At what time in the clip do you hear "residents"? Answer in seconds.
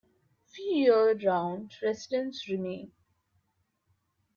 1.83-2.49